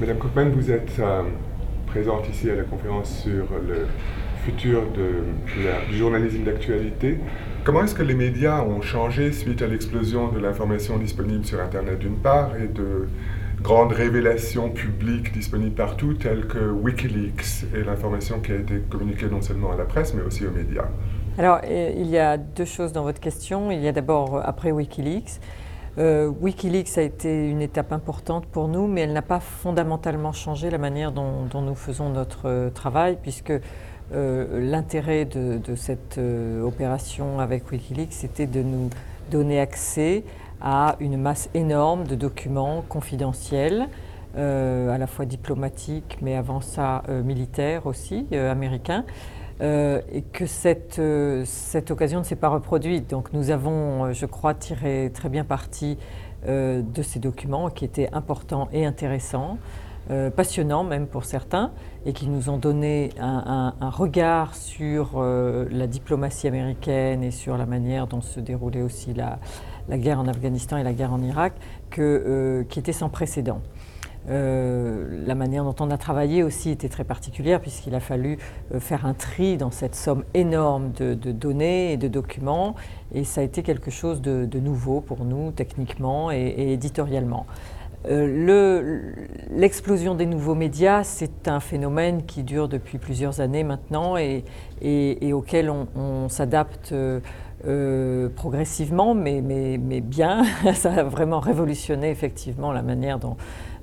Madame 0.00 0.18
Cookman, 0.18 0.50
vous 0.50 0.70
êtes 0.70 1.00
euh, 1.00 1.22
présente 1.88 2.28
ici 2.28 2.48
à 2.48 2.54
la 2.54 2.62
conférence 2.62 3.20
sur 3.20 3.46
le 3.66 3.88
futur 4.44 4.84
du 4.92 5.96
journalisme 5.96 6.44
d'actualité. 6.44 7.18
Comment 7.64 7.82
est-ce 7.82 7.96
que 7.96 8.04
les 8.04 8.14
médias 8.14 8.62
ont 8.62 8.80
changé 8.80 9.32
suite 9.32 9.60
à 9.60 9.66
l'explosion 9.66 10.28
de 10.28 10.38
l'information 10.38 10.98
disponible 10.98 11.44
sur 11.44 11.60
Internet 11.60 11.98
d'une 11.98 12.14
part 12.14 12.52
et 12.56 12.68
de 12.68 13.08
grandes 13.60 13.90
révélations 13.90 14.70
publiques 14.70 15.32
disponibles 15.32 15.74
partout 15.74 16.14
telles 16.14 16.46
que 16.46 16.70
Wikileaks 16.70 17.64
et 17.74 17.82
l'information 17.82 18.38
qui 18.38 18.52
a 18.52 18.54
été 18.54 18.74
communiquée 18.88 19.26
non 19.26 19.42
seulement 19.42 19.72
à 19.72 19.76
la 19.76 19.84
presse 19.84 20.14
mais 20.14 20.22
aussi 20.22 20.46
aux 20.46 20.52
médias? 20.52 20.86
Alors 21.38 21.58
il 21.64 22.06
y 22.06 22.18
a 22.18 22.36
deux 22.36 22.64
choses 22.64 22.92
dans 22.92 23.02
votre 23.02 23.20
question. 23.20 23.72
Il 23.72 23.80
y 23.80 23.88
a 23.88 23.92
d'abord 23.92 24.40
après 24.44 24.70
Wikileaks. 24.70 25.40
Euh, 25.98 26.28
Wikileaks 26.28 26.96
a 26.96 27.02
été 27.02 27.50
une 27.50 27.60
étape 27.60 27.92
importante 27.92 28.46
pour 28.46 28.68
nous, 28.68 28.86
mais 28.86 29.00
elle 29.00 29.12
n'a 29.12 29.22
pas 29.22 29.40
fondamentalement 29.40 30.32
changé 30.32 30.70
la 30.70 30.78
manière 30.78 31.10
dont, 31.10 31.48
nous 31.52 31.74
faisons 31.74 32.08
notre 32.10 32.48
euh, 32.48 32.70
travail, 32.70 33.18
puisque 33.20 33.52
euh, 34.12 34.60
l'intérêt 34.60 35.24
de, 35.24 35.74
cette 35.74 36.20
opération 36.62 37.40
avec 37.40 37.70
Wikileaks, 37.70 38.12
c'était 38.12 38.46
de 38.46 38.62
nous 38.62 38.90
donner 39.30 39.58
accès 39.60 40.22
à 40.60 40.96
une 41.00 41.20
masse 41.20 41.50
énorme 41.54 42.04
de 42.04 42.14
documents 42.14 42.84
confidentiels, 42.88 43.88
à 44.36 44.98
la 44.98 45.06
fois 45.08 45.24
diplomatiques, 45.24 46.18
mais 46.22 46.36
avant 46.36 46.60
ça 46.60 47.02
militaires 47.24 47.86
aussi, 47.86 48.26
américains. 48.32 49.04
Euh, 49.60 50.00
et 50.12 50.22
que 50.22 50.46
cette, 50.46 51.00
euh, 51.00 51.42
cette 51.44 51.90
occasion 51.90 52.20
ne 52.20 52.24
s'est 52.24 52.36
pas 52.36 52.48
reproduite. 52.48 53.10
Donc 53.10 53.32
nous 53.32 53.50
avons, 53.50 54.04
euh, 54.04 54.12
je 54.12 54.24
crois, 54.26 54.54
tiré 54.54 55.10
très 55.12 55.28
bien 55.28 55.44
parti 55.44 55.98
de 56.46 57.02
ces 57.02 57.18
documents 57.18 57.68
qui 57.68 57.84
étaient 57.84 58.08
importants 58.12 58.68
et 58.72 58.86
intéressants, 58.86 59.58
passionnants 60.36 60.84
même 60.84 61.08
pour 61.08 61.24
certains, 61.24 61.72
et 62.06 62.12
qui 62.12 62.28
nous 62.28 62.48
ont 62.48 62.58
donné 62.58 63.10
un, 63.18 63.72
regard 63.90 64.54
sur 64.54 65.20
la 65.20 65.86
diplomatie 65.88 66.46
américaine 66.46 67.24
et 67.24 67.32
sur 67.32 67.58
la 67.58 67.66
manière 67.66 68.06
dont 68.06 68.20
se 68.20 68.38
déroulait 68.38 68.82
aussi 68.82 69.14
la, 69.14 69.40
la 69.88 69.98
guerre 69.98 70.20
en 70.20 70.28
Afghanistan 70.28 70.76
et 70.76 70.84
la 70.84 70.92
guerre 70.92 71.12
en 71.12 71.20
Irak, 71.20 71.54
que, 71.90 72.64
qui 72.68 72.78
était 72.78 72.92
sans 72.92 73.08
précédent. 73.08 73.60
Euh, 74.30 75.06
la 75.26 75.34
manière 75.34 75.64
dont 75.64 75.74
on 75.80 75.90
a 75.90 75.96
travaillé 75.96 76.42
aussi 76.42 76.70
était 76.70 76.90
très 76.90 77.04
particulière 77.04 77.60
puisqu'il 77.60 77.94
a 77.94 78.00
fallu 78.00 78.38
euh, 78.74 78.80
faire 78.80 79.06
un 79.06 79.14
tri 79.14 79.56
dans 79.56 79.70
cette 79.70 79.94
somme 79.94 80.24
énorme 80.34 80.92
de, 80.92 81.14
données 81.14 81.92
et 81.92 81.96
de 81.96 82.08
documents 82.08 82.74
et 83.14 83.24
ça 83.24 83.40
a 83.40 83.44
été 83.44 83.62
quelque 83.62 83.90
chose 83.90 84.20
de, 84.20 84.58
nouveau 84.58 85.00
pour 85.00 85.24
nous 85.24 85.50
techniquement 85.52 86.30
et, 86.30 86.72
éditorialement. 86.72 87.46
Euh, 88.08 89.00
l'explosion 89.50 90.14
des 90.14 90.26
nouveaux 90.26 90.54
médias, 90.54 91.04
c'est 91.04 91.48
un 91.48 91.60
phénomène 91.60 92.24
qui 92.26 92.42
dure 92.42 92.68
depuis 92.68 92.98
plusieurs 92.98 93.40
années 93.40 93.64
maintenant 93.64 94.16
et, 94.16 94.44
auquel 95.32 95.70
on, 95.70 96.28
s'adapte 96.28 96.94
progressivement, 98.36 99.14
mais, 99.14 99.40
mais, 99.42 100.00
bien. 100.00 100.44
ça 100.74 100.92
a 100.92 101.02
vraiment 101.04 101.40
révolutionné 101.40 102.10
effectivement 102.10 102.72
la 102.72 102.82
manière 102.82 103.18
dont, 103.18 103.36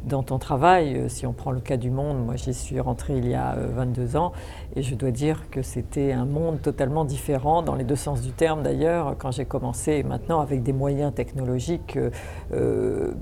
dans 0.06 0.24
ton 0.24 0.40
travail. 0.40 0.96
Euh, 0.96 1.10
si 1.10 1.26
on 1.26 1.34
prend 1.34 1.52
le 1.52 1.60
cas 1.60 1.78
du 1.78 1.92
monde, 1.92 2.24
moi 2.26 2.36
j'y 2.36 2.54
suis 2.54 2.80
rentrée 2.80 3.18
il 3.18 3.28
y 3.28 3.36
a 3.36 3.56
22 3.56 4.16
euh, 4.16 4.20
ans 4.20 4.32
et 4.76 4.82
je 4.82 4.96
dois 4.96 5.12
dire 5.12 5.50
que 5.50 5.62
c'était 5.62 6.12
un 6.12 6.26
monde 6.26 6.62
totalement 6.62 7.06
différent, 7.06 7.62
dans 7.62 7.76
les 7.76 7.84
deux 7.84 7.96
sens 7.96 8.22
du 8.22 8.32
terme 8.32 8.64
d'ailleurs, 8.64 9.16
quand 9.18 9.32
j'ai 9.32 9.46
commencé 9.46 10.04
maintenant 10.04 10.40
avec 10.42 10.64
des 10.64 10.74
moyens 10.74 11.14
technologiques 11.14 11.98
euh, 12.54 13.14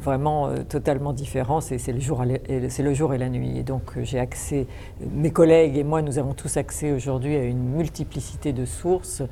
vraiment 0.00 0.50
totalement 0.68 1.12
différents. 1.12 1.60
C'est 1.60 1.92
le, 1.92 2.00
jour 2.00 2.22
et 2.24 3.18
la 3.18 3.28
nuit. 3.28 3.62
Donc 3.64 3.98
j'ai 4.02 4.18
accès, 4.18 4.66
mes 5.12 5.30
collègues 5.30 5.76
et 5.76 5.84
moi, 5.84 6.02
nous 6.02 6.18
avons 6.18 6.34
tous 6.34 6.56
accès 6.56 6.92
aujourd'hui 6.92 7.36
à 7.36 7.44
une 7.44 7.64
multiplicité 7.64 8.52
de 8.52 8.64
sources. 8.64 9.22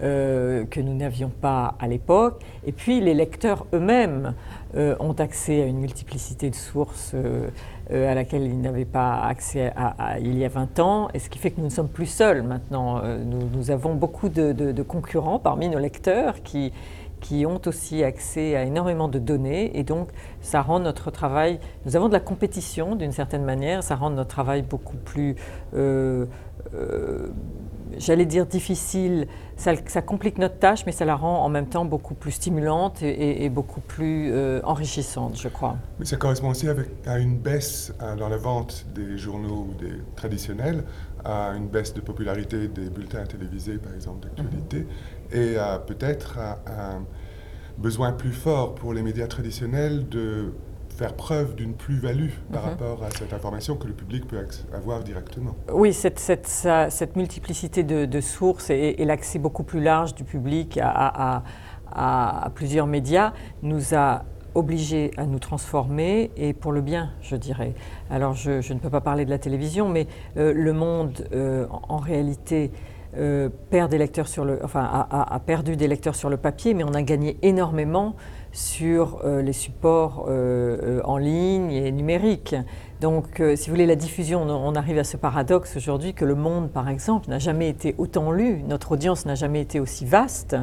que 0.00 0.80
nous 0.80 0.94
n'avions 0.94 1.28
pas 1.28 1.74
à 1.78 1.86
l'époque. 1.86 2.42
Et 2.66 2.72
puis 2.72 3.00
les 3.00 3.12
lecteurs 3.12 3.66
eux-mêmes 3.74 4.34
euh, 4.76 4.94
ont 5.00 5.14
accès 5.14 5.62
à 5.62 5.66
une 5.66 5.78
multiplicité 5.78 6.48
de 6.48 6.54
sources 6.54 7.10
euh, 7.16 7.48
euh, 7.90 8.08
à 8.08 8.14
laquelle 8.14 8.42
ils 8.42 8.60
n'avaient 8.60 8.84
pas 8.84 9.20
accès 9.20 9.72
il 10.20 10.38
y 10.38 10.44
a 10.44 10.48
20 10.48 10.78
ans, 10.78 11.08
et 11.12 11.18
ce 11.18 11.28
qui 11.28 11.40
fait 11.40 11.50
que 11.50 11.58
nous 11.58 11.66
ne 11.66 11.72
sommes 11.72 11.88
plus 11.88 12.06
seuls 12.06 12.44
maintenant. 12.44 13.02
Nous, 13.02 13.72
avons 13.72 13.94
beaucoup 13.94 14.28
de, 14.28 14.82
concurrents 14.82 15.40
parmi 15.40 15.68
nos 15.68 15.80
lecteurs 15.80 16.40
qui, 16.44 16.72
qui 17.20 17.46
ont 17.46 17.60
aussi 17.66 18.02
accès 18.02 18.56
à 18.56 18.64
énormément 18.64 19.08
de 19.08 19.18
données, 19.18 19.78
et 19.78 19.84
donc 19.84 20.08
ça 20.40 20.62
rend 20.62 20.80
notre 20.80 21.10
travail, 21.10 21.60
nous 21.86 21.96
avons 21.96 22.08
de 22.08 22.12
la 22.12 22.20
compétition 22.20 22.96
d'une 22.96 23.12
certaine 23.12 23.44
manière, 23.44 23.82
ça 23.82 23.96
rend 23.96 24.10
notre 24.10 24.30
travail 24.30 24.62
beaucoup 24.62 24.96
plus 24.96 25.36
j'allais 27.98 28.26
dire 28.26 28.46
difficile, 28.46 29.26
ça, 29.56 29.74
complique 30.02 30.38
notre 30.38 30.58
tâche, 30.58 30.86
mais 30.86 30.92
ça 30.92 31.04
la 31.04 31.16
rend 31.16 31.44
en 31.44 31.48
même 31.48 31.66
temps 31.66 31.84
beaucoup 31.84 32.14
plus 32.14 32.32
stimulante 32.32 33.02
et, 33.02 33.48
beaucoup 33.50 33.80
plus 33.80 34.30
euh, 34.32 34.60
enrichissante, 34.64 35.38
je 35.38 35.48
crois. 35.48 35.76
Mais 35.98 36.06
ça 36.06 36.16
correspond 36.16 36.50
aussi 36.50 36.68
avec, 36.68 36.88
à 37.06 37.18
une 37.18 37.38
baisse 37.38 37.92
euh, 38.02 38.16
dans 38.16 38.28
la 38.28 38.36
vente 38.36 38.86
des 38.94 39.18
journaux 39.18 39.68
des 39.78 39.92
traditionnels, 40.16 40.84
à 41.24 41.52
une 41.56 41.68
baisse 41.68 41.92
de 41.92 42.00
popularité 42.00 42.68
des 42.68 42.88
bulletins 42.88 43.24
télévisés, 43.24 43.76
par 43.76 43.94
exemple, 43.94 44.26
d'actualité, 44.26 44.78
mhm. 44.78 44.86
Et 45.32 45.56
peut-être 45.86 46.38
un 46.38 47.04
besoin 47.78 48.12
plus 48.12 48.32
fort 48.32 48.74
pour 48.74 48.92
les 48.92 49.02
médias 49.02 49.26
traditionnels 49.26 50.08
de 50.08 50.52
faire 51.00 51.14
preuve 51.14 51.54
d'une 51.54 51.72
plus-value 51.72 52.28
par 52.52 52.62
mhm. 52.62 52.68
rapport 52.68 53.02
à 53.02 53.10
cette 53.10 53.32
information 53.32 53.74
que 53.76 53.86
le 53.86 53.94
public 53.94 54.26
peut 54.26 54.36
avoir 54.74 55.02
directement. 55.02 55.56
Oui, 55.72 55.94
cette, 55.94 56.18
cette, 56.18 56.46
cette 56.46 57.16
multiplicité 57.16 57.82
de, 57.82 58.20
sources 58.20 58.68
et, 58.68 59.02
l'accès 59.06 59.38
beaucoup 59.38 59.62
plus 59.62 59.80
large 59.80 60.14
du 60.14 60.24
public 60.24 60.78
à, 60.82 61.42
à, 61.90 62.50
plusieurs 62.54 62.86
médias 62.86 63.32
nous 63.62 63.94
a 63.94 64.24
obligés 64.54 65.12
à 65.16 65.24
nous 65.24 65.38
transformer 65.38 66.30
et 66.36 66.52
pour 66.52 66.72
le 66.72 66.82
bien, 66.82 67.12
je 67.22 67.36
dirais. 67.36 67.72
Alors, 68.10 68.34
je, 68.34 68.60
je 68.60 68.74
ne 68.74 68.78
peux 68.78 68.90
pas 68.90 69.00
parler 69.00 69.24
de 69.24 69.30
la 69.30 69.38
télévision, 69.38 69.88
mais 69.88 70.06
euh, 70.36 70.52
le 70.52 70.72
monde, 70.72 71.26
euh, 71.32 71.66
en, 71.88 71.98
réalité, 71.98 72.72
euh, 73.16 73.48
perd 73.70 73.90
des 73.90 73.98
lecteurs 73.98 74.28
sur 74.28 74.44
le, 74.44 74.60
enfin, 74.62 74.84
a, 75.10 75.40
perdu 75.40 75.74
des 75.74 75.88
lecteurs 75.88 76.14
sur 76.14 76.30
le 76.30 76.36
papier, 76.36 76.74
mais 76.74 76.84
on 76.84 76.94
a 76.94 77.02
gagné 77.02 77.36
énormément 77.42 78.14
sur 78.52 79.22
euh, 79.24 79.42
les 79.42 79.52
supports 79.52 80.26
euh, 80.28 81.00
en 81.02 81.18
ligne 81.18 81.72
et 81.72 81.90
numériques. 81.90 82.54
Donc, 83.00 83.42
si 83.56 83.68
vous 83.68 83.74
voulez, 83.74 83.86
la 83.86 83.96
diffusion, 83.96 84.42
on, 84.42 84.74
arrive 84.76 84.98
à 84.98 85.04
ce 85.04 85.16
paradoxe 85.16 85.76
aujourd'hui 85.76 86.14
que 86.14 86.24
le 86.24 86.36
monde, 86.36 86.70
par 86.70 86.88
exemple, 86.88 87.30
n'a 87.30 87.40
jamais 87.40 87.68
été 87.68 87.96
autant 87.98 88.30
lu, 88.30 88.62
notre 88.62 88.92
audience 88.92 89.26
n'a 89.26 89.34
jamais 89.34 89.62
été 89.62 89.80
aussi 89.80 90.04
vaste, 90.04 90.54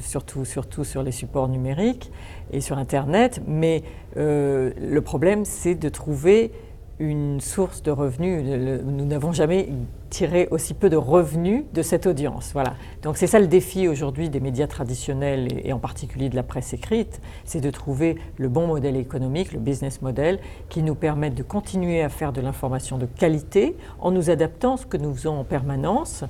surtout, 0.00 0.44
surtout 0.44 0.84
sur 0.84 1.02
les 1.02 1.10
supports 1.10 1.48
numériques 1.48 2.12
et 2.52 2.60
sur 2.60 2.76
Internet. 2.76 3.40
Mais 3.48 3.82
le 4.14 4.98
problème, 5.00 5.46
c'est 5.46 5.74
de 5.74 5.88
trouver 5.88 6.52
une 6.98 7.40
source 7.40 7.82
de 7.82 7.90
revenus. 7.90 8.44
Nous 8.84 9.06
n'avons 9.06 9.32
jamais 9.32 9.70
tirer 10.08 10.48
aussi 10.50 10.74
peu 10.74 10.90
de 10.90 10.96
revenus 10.96 11.64
de 11.72 11.82
cette 11.82 12.06
audience. 12.06 12.50
Voilà. 12.52 12.74
Donc 13.02 13.16
c'est 13.16 13.26
ça 13.26 13.38
le 13.38 13.46
défi 13.46 13.88
aujourd'hui 13.88 14.30
des 14.30 14.40
médias 14.40 14.66
traditionnels 14.66 15.48
et, 15.64 15.72
en 15.72 15.78
particulier 15.78 16.28
de 16.28 16.36
la 16.36 16.42
presse 16.42 16.72
écrite, 16.72 17.20
c'est 17.44 17.60
de 17.60 17.70
trouver 17.70 18.16
le 18.36 18.48
bon 18.48 18.66
modèle 18.66 18.96
économique, 18.96 19.52
le 19.52 19.60
business 19.60 20.02
model, 20.02 20.38
qui 20.68 20.82
nous 20.82 20.94
permette 20.94 21.34
de 21.34 21.42
continuer 21.42 22.02
à 22.02 22.08
faire 22.08 22.32
de 22.32 22.40
l'information 22.40 22.98
de 22.98 23.06
qualité 23.06 23.76
en 24.00 24.10
nous 24.10 24.30
adaptant 24.30 24.74
à 24.74 24.76
ce 24.78 24.86
que 24.86 24.96
nous 24.96 25.14
faisons 25.14 25.38
en 25.38 25.44
permanence, 25.44 26.24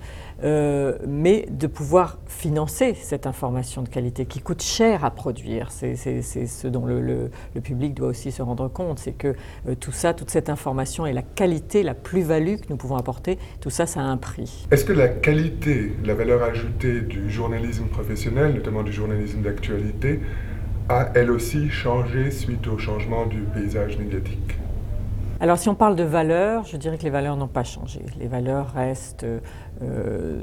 euh, 0.44 0.98
mais 1.06 1.46
de 1.50 1.66
pouvoir 1.66 2.18
financer 2.26 2.94
cette 2.94 3.26
information 3.26 3.82
de 3.82 3.88
qualité 3.88 4.26
qui 4.26 4.40
coûte 4.40 4.62
cher 4.62 5.04
à 5.04 5.10
produire. 5.10 5.70
C'est 5.70 5.96
ce 5.96 6.68
dont 6.68 6.86
le, 6.86 7.30
public 7.62 7.94
doit 7.94 8.08
aussi 8.08 8.30
se 8.30 8.40
rendre 8.40 8.68
compte, 8.68 8.98
c'est 8.98 9.12
que 9.12 9.34
euh, 9.68 9.74
tout 9.74 9.92
ça, 9.92 10.14
toute 10.14 10.30
cette 10.30 10.48
information 10.48 11.06
et 11.06 11.12
la 11.12 11.22
qualité, 11.22 11.82
la 11.82 11.94
plus-value 11.94 12.56
que 12.56 12.66
nous 12.70 12.76
pouvons 12.76 12.96
apporter, 12.96 13.38
ça, 13.70 13.86
ça 13.86 14.00
a 14.00 14.04
un 14.04 14.16
prix. 14.16 14.66
Est-ce 14.70 14.84
que 14.84 14.92
la 14.92 15.08
qualité, 15.08 15.92
la 16.04 16.14
valeur 16.14 16.42
ajoutée 16.42 17.00
du 17.00 17.30
journalisme 17.30 17.86
professionnel, 17.86 18.54
notamment 18.54 18.82
du 18.82 18.92
journalisme 18.92 19.42
d'actualité, 19.42 20.20
a 20.88 21.10
elle 21.14 21.30
aussi 21.30 21.68
changé 21.70 22.30
suite 22.30 22.66
au 22.66 22.78
changement 22.78 23.26
du 23.26 23.40
paysage 23.42 23.98
médiatique? 23.98 24.58
Alors 25.40 25.58
si 25.58 25.68
on 25.68 25.76
parle 25.76 25.94
de 25.94 26.02
valeurs, 26.02 26.64
je 26.64 26.76
dirais 26.76 26.98
que 26.98 27.04
les 27.04 27.10
valeurs 27.10 27.36
n'ont 27.36 27.46
pas 27.46 27.62
changé. 27.62 28.00
Les 28.18 28.26
valeurs 28.26 28.72
restent 28.72 29.24
euh, 29.82 30.42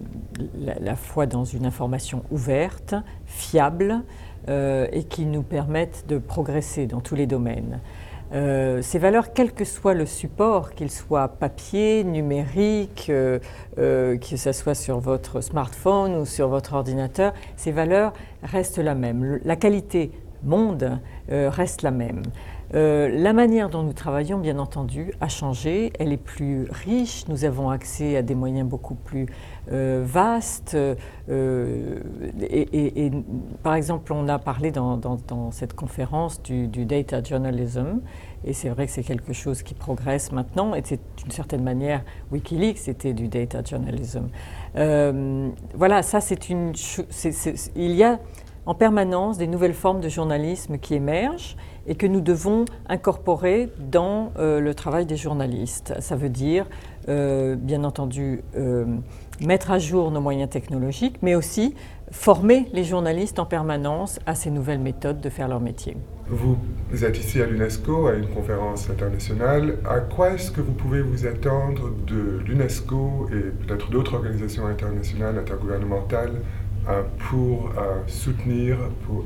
la, 0.57 0.95
fois 0.95 1.25
dans 1.25 1.44
une 1.44 1.66
information 1.66 2.24
ouverte, 2.31 2.95
fiable 3.25 4.04
euh, 4.48 4.88
et 4.94 5.04
qui 5.04 5.25
nous 5.25 5.42
permettent 5.42 6.06
de 6.07 6.18
progresser 6.18 6.86
dans 6.86 7.01
tous 7.01 7.16
les 7.16 7.27
domaines. 7.27 7.81
Euh, 8.35 8.81
ces 8.81 8.99
valeurs, 8.99 9.31
quel 9.33 9.53
que 9.53 9.63
soit 9.63 9.93
le 9.93 10.05
support, 10.05 10.73
qu'il 10.73 10.91
soit 10.91 11.29
papier, 11.29 12.03
numérique, 12.03 13.07
euh, 13.09 13.39
euh, 13.77 14.17
que 14.17 14.35
ce 14.35 14.51
soit 14.51 14.75
sur 14.75 14.99
votre 14.99 15.39
smartphone 15.39 16.15
ou 16.15 16.25
sur 16.25 16.49
votre 16.49 16.73
ordinateur, 16.73 17.33
ces 17.55 17.71
valeurs 17.71 18.11
restent 18.43 18.79
la 18.79 18.93
même. 18.93 19.39
La 19.45 19.55
qualité 19.55 20.11
monde 20.43 20.99
reste 21.27 21.81
la 21.81 21.91
même. 21.91 22.23
la 22.73 23.33
manière 23.33 23.69
dont 23.69 23.83
nous 23.83 23.93
travaillons, 23.93 24.37
bien 24.39 24.59
entendu, 24.59 25.13
a 25.21 25.27
changé. 25.27 25.91
Elle 25.99 26.11
est 26.11 26.17
plus 26.17 26.67
riche. 26.69 27.27
Nous 27.27 27.45
avons 27.45 27.69
accès 27.69 28.17
à 28.17 28.21
des 28.21 28.35
moyens 28.35 28.67
beaucoup 28.67 28.95
plus 28.95 29.27
vastes. 29.69 30.77
Et, 31.29 33.11
par 33.63 33.75
exemple, 33.75 34.13
on 34.13 34.27
a 34.27 34.39
parlé 34.39 34.71
dans, 34.71 35.17
cette 35.51 35.73
conférence 35.73 36.41
du, 36.41 36.67
data 36.85 37.23
journalism. 37.23 38.01
Et 38.45 38.53
c'est 38.53 38.69
vrai 38.69 38.85
que 38.85 38.91
c'est 38.91 39.03
quelque 39.03 39.33
chose 39.33 39.63
qui 39.63 39.73
progresse 39.73 40.31
maintenant. 40.31 40.75
Et 40.75 40.81
c'est 40.83 40.99
d'une 41.17 41.31
certaine 41.31 41.63
manière, 41.63 42.03
Wikileaks, 42.31 42.77
c'était 42.77 43.13
du 43.13 43.27
data 43.27 43.63
journalism. 43.63 44.27
Euh, 44.75 45.49
voilà, 45.73 46.03
ça 46.03 46.21
c'est 46.21 46.49
une. 46.49 46.73
il 47.75 47.91
y 47.91 48.03
a 48.03 48.19
en 48.65 48.73
permanence 48.73 49.38
des 49.38 49.47
nouvelles 49.47 49.73
formes 49.73 50.01
de 50.01 50.09
journalisme 50.09 50.77
qui 50.77 50.95
émergent 50.95 51.56
et 51.88 51.95
que 51.95 52.07
nous 52.07 52.21
devons 52.21 52.65
incorporer 52.89 53.69
dans 53.79 54.31
euh, 54.38 54.59
le 54.59 54.73
travail 54.73 55.06
des 55.06 55.17
journalistes. 55.17 55.94
Ça 56.00 56.15
veut 56.15 56.29
dire, 56.29 56.65
euh, 57.09 57.56
bien 57.56 57.83
entendu, 57.83 58.41
mettre 59.41 59.71
à 59.71 59.79
jour 59.79 60.12
nos 60.12 60.21
moyens 60.21 60.50
technologiques, 60.50 61.17
mais 61.21 61.35
aussi 61.35 61.75
former 62.12 62.67
les 62.73 62.83
journalistes 62.83 63.39
en 63.39 63.45
permanence 63.45 64.19
à 64.25 64.35
ces 64.35 64.50
nouvelles 64.50 64.79
méthodes 64.79 65.19
de 65.21 65.29
faire 65.29 65.47
leur 65.47 65.59
métier. 65.59 65.97
Vous 66.27 66.57
êtes 67.03 67.19
ici 67.19 67.39
à 67.39 67.45
l'UNESCO, 67.45 68.07
à 68.07 68.13
une 68.13 68.27
conférence 68.27 68.89
internationale. 68.89 69.77
À 69.88 70.00
quoi 70.00 70.31
est-ce 70.31 70.50
que 70.50 70.62
vous 70.62 70.71
pouvez 70.71 71.01
vous 71.01 71.27
attendre 71.27 71.91
de 72.07 72.39
l'UNESCO 72.47 73.29
et 73.31 73.65
peut-être 73.65 73.91
d'autres 73.91 74.15
organisations 74.15 74.65
internationales, 74.65 75.38
intergouvernementales, 75.38 76.31
euh, 76.35 76.64
pour 77.29 77.71
euh, 77.77 78.01
soutenir 78.07 78.77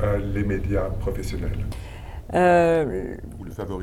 euh, 0.01 0.17
les 0.33 0.43
médias 0.43 0.89
professionnels 0.99 1.65
euh, 2.33 3.15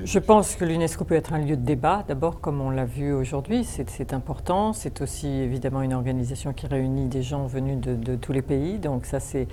je 0.05 0.19
pense 0.21 0.55
que 0.55 0.65
l'UNESCO 0.65 1.05
peut 1.05 1.17
être 1.17 1.33
un 1.33 1.39
lieu 1.39 1.57
de 1.57 1.65
débat, 1.65 2.05
d'abord 2.07 2.41
comme 2.41 2.61
on 2.61 2.71
l'a 2.71 2.85
vu 2.85 3.13
aujourd'hui, 3.13 3.65
c'est 3.65 4.13
important. 4.13 4.73
C'est 4.73 5.01
aussi 5.01 5.27
évidemment 5.27 5.83
une 5.83 5.93
organisation 5.93 6.53
qui 6.53 6.67
réunit 6.67 7.07
des 7.07 7.23
gens 7.23 7.47
venus 7.47 7.79
de, 7.81 8.15
tous 8.15 8.33
les 8.33 8.43
pays, 8.43 8.79
donc 8.79 9.05
ça 9.05 9.19
c'est 9.19 9.49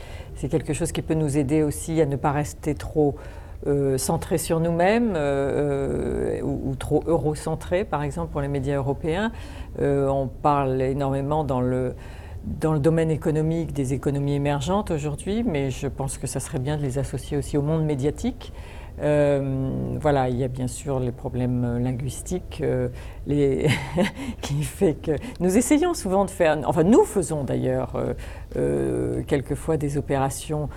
quelque 0.50 0.74
chose 0.74 0.92
qui 0.92 1.02
peut 1.02 1.16
nous 1.16 1.38
aider 1.38 1.64
aussi 1.64 2.00
à 2.02 2.06
ne 2.06 2.16
pas 2.16 2.32
rester 2.32 2.76
trop 2.76 3.16
euh, 3.66 3.98
centrés 3.98 4.38
sur 4.38 4.60
nous-mêmes 4.60 5.14
euh, 5.16 6.42
ou, 6.42 6.76
trop 6.76 7.04
eurocentrés, 7.08 7.86
par 7.86 8.04
exemple 8.04 8.32
pour 8.32 8.42
les 8.42 8.48
médias 8.48 8.78
européens. 8.78 9.32
on 9.80 10.28
parle 10.28 10.80
énormément 10.82 11.44
dans 11.44 11.62
le 11.62 11.96
dans 12.44 12.74
le 12.74 12.80
domaine 12.80 13.10
économique 13.10 13.74
des 13.74 13.94
économies 13.94 14.34
émergentes 14.34 14.92
aujourd'hui, 14.92 15.44
mais 15.44 15.72
je 15.72 15.88
pense 15.88 16.18
que 16.18 16.28
ça 16.28 16.40
serait 16.40 16.60
bien 16.60 16.78
de 16.78 16.82
les 16.82 16.98
associer 16.98 17.38
aussi 17.38 17.58
au 17.58 17.62
monde 17.62 17.86
médiatique. 17.86 18.52
Euh, 19.02 19.98
voilà, 20.00 20.30
il 20.30 20.38
y 20.38 20.44
a 20.44 20.48
bien 20.48 20.68
sûr 20.68 21.00
les 21.00 21.12
problèmes 21.12 21.80
linguistiques 21.80 22.60
euh, 22.62 22.90
les 23.26 23.68
qui 24.42 24.64
fait 24.64 24.94
que 24.94 25.14
nous 25.40 25.58
essayons 25.58 25.96
souvent 25.96 26.26
de 26.26 26.30
faire, 26.30 26.60
enfin 26.66 26.84
nous 26.84 27.04
faisons 27.04 27.44
d'ailleurs 27.44 28.00
euh, 28.56 29.24
quelquefois 29.24 29.78
des 29.78 29.98
opérations 29.98 30.70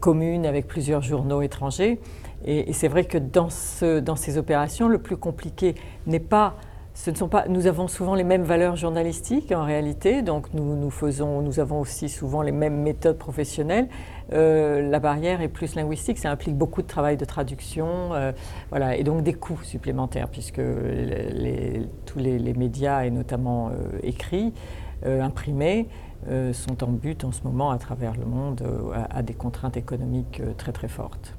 communes 0.00 0.46
avec 0.46 0.66
plusieurs 0.66 1.02
journaux 1.02 1.42
étrangers. 1.42 2.00
Et, 2.44 2.72
c'est 2.72 2.88
vrai 2.88 3.04
que 3.04 3.18
dans 3.18 3.50
ces 3.50 4.38
opérations, 4.38 4.88
le 4.88 4.98
plus 4.98 5.16
compliqué 5.16 5.74
n'est 6.06 6.18
pas 6.18 6.56
ce 6.94 7.10
ne 7.10 7.16
sont 7.16 7.28
pas, 7.28 7.48
nous 7.48 7.66
avons 7.66 7.88
souvent 7.88 8.14
les 8.14 8.24
mêmes 8.24 8.42
valeurs 8.42 8.76
journalistiques 8.76 9.50
en 9.50 9.64
réalité, 9.64 10.20
donc 10.20 10.52
nous, 10.52 10.76
nous, 10.76 10.90
faisons, 10.90 11.40
nous 11.40 11.58
avons 11.58 11.80
aussi 11.80 12.08
souvent 12.08 12.42
les 12.42 12.52
mêmes 12.52 12.82
méthodes 12.82 13.16
professionnelles. 13.16 13.88
Euh, 14.32 14.88
la 14.88 15.00
barrière 15.00 15.40
est 15.40 15.48
plus 15.48 15.74
linguistique, 15.74 16.18
ça 16.18 16.30
implique 16.30 16.54
beaucoup 16.54 16.82
de 16.82 16.86
travail 16.86 17.16
de 17.16 17.24
traduction, 17.24 18.12
euh, 18.12 18.32
voilà, 18.68 18.96
et 18.96 19.04
donc 19.04 19.22
des 19.22 19.32
coûts 19.32 19.62
supplémentaires, 19.62 20.28
puisque 20.28 20.60
tous 22.04 22.18
les, 22.18 22.54
médias, 22.54 23.04
et 23.04 23.10
notamment 23.10 23.70
euh, 23.70 23.98
écrits, 24.02 24.52
imprimés, 25.04 25.88
sont 26.52 26.84
en 26.84 26.92
but 26.92 27.24
en 27.24 27.32
ce 27.32 27.42
moment 27.42 27.72
à 27.72 27.78
travers 27.78 28.12
le 28.16 28.24
monde 28.24 28.62
à 29.10 29.22
des 29.22 29.34
contraintes 29.34 29.76
économiques 29.76 30.40
très 30.56 30.70
très 30.70 30.86
fortes. 30.86 31.34